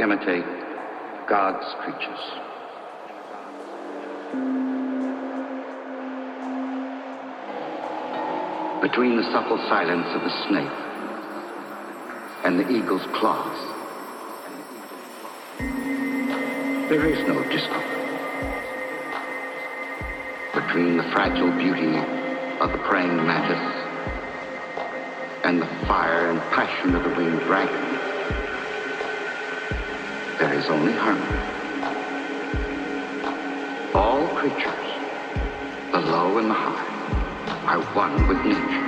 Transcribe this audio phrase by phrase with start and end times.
[0.00, 0.44] Imitate
[1.28, 2.18] God's creatures.
[8.80, 10.72] Between the supple silence of the snake
[12.44, 13.58] and the eagle's claws,
[16.88, 17.84] there is no discord.
[20.54, 21.98] Between the fragile beauty
[22.60, 23.60] of the praying mantis
[25.44, 27.89] and the fire and passion of the winged dragon,
[30.40, 31.38] there is only harmony.
[33.92, 34.88] All creatures,
[35.92, 38.86] the low and the high, are one with nature.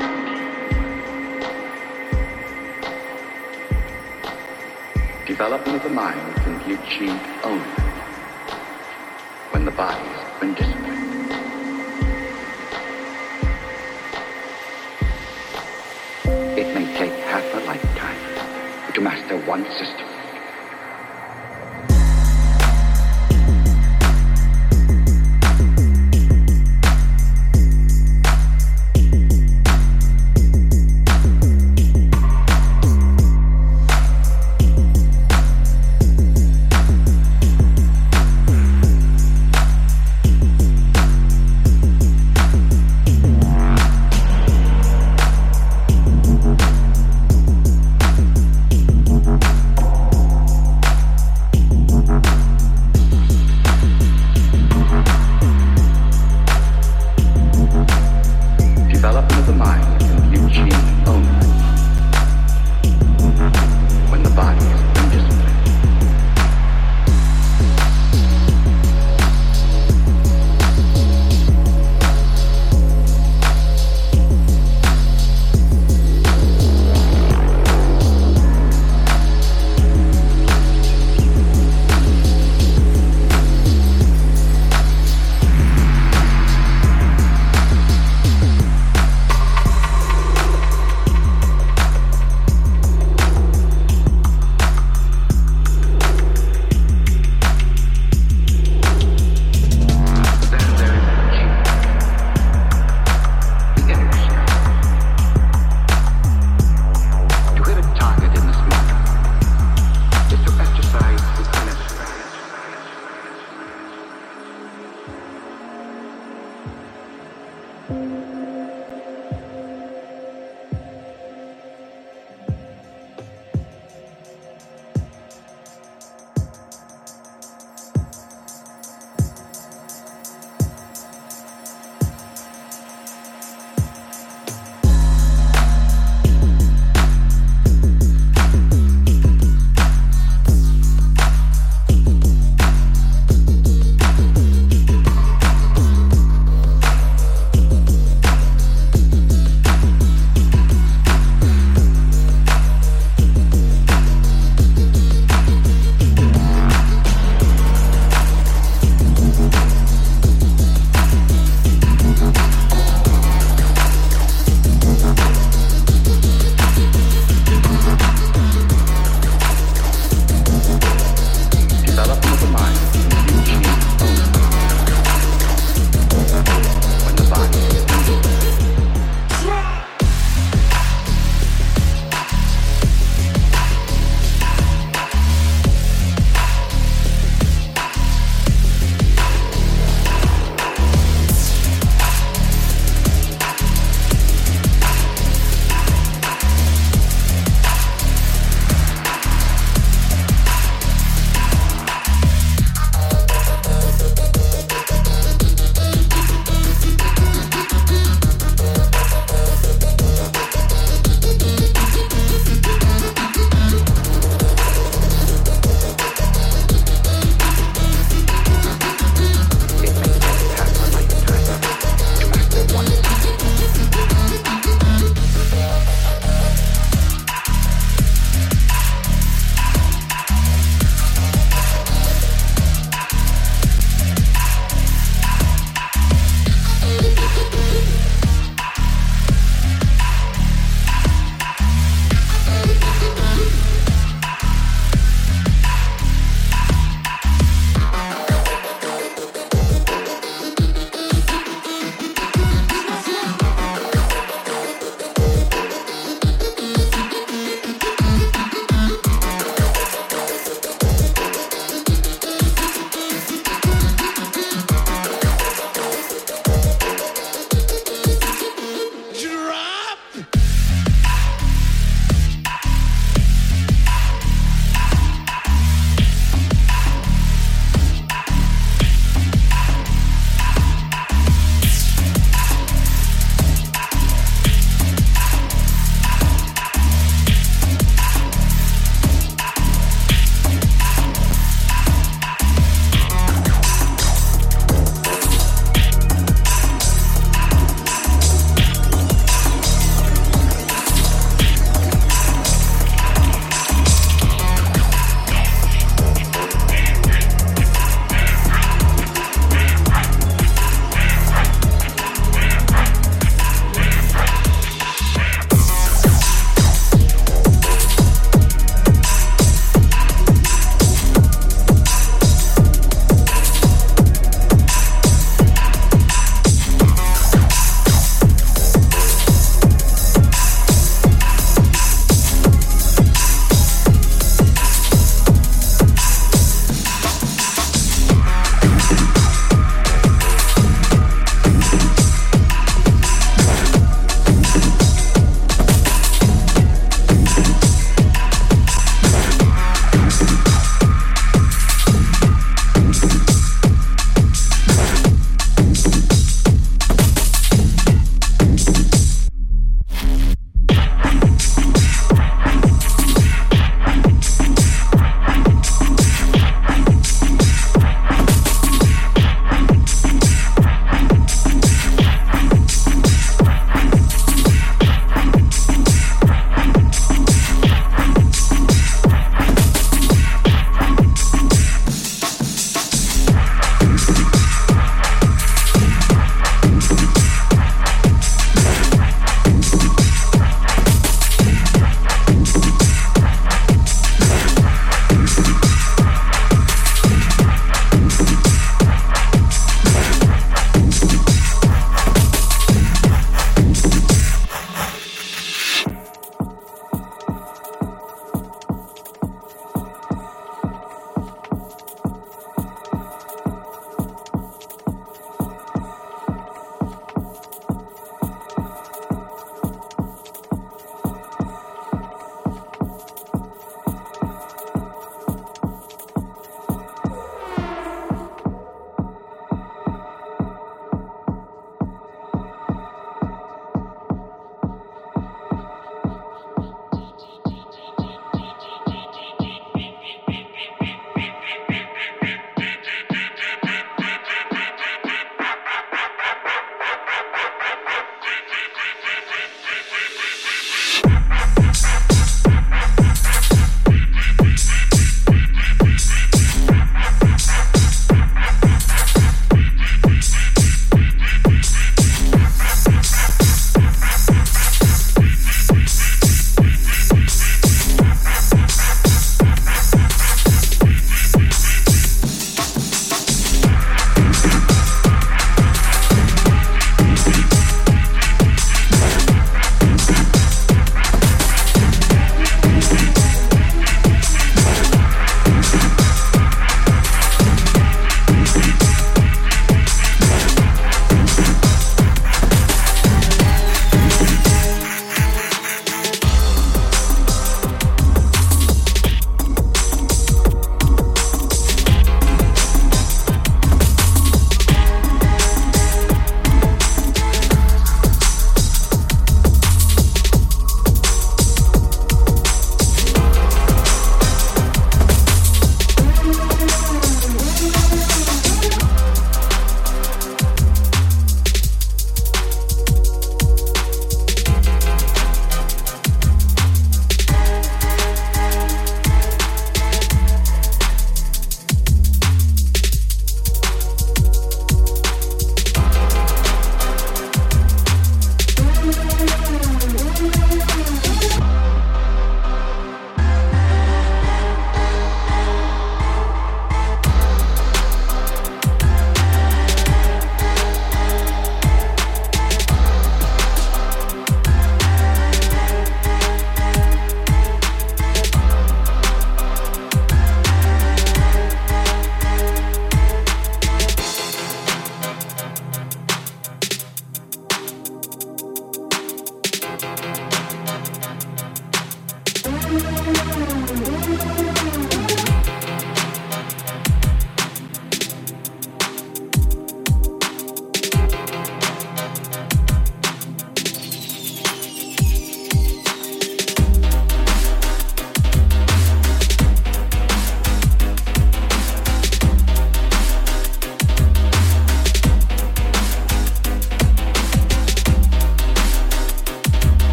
[5.27, 7.77] Development of the mind can be achieved only
[9.51, 11.33] when the body's been disciplined.
[16.59, 20.12] It may take half a lifetime to master one system.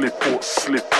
[0.00, 0.99] Slip or slip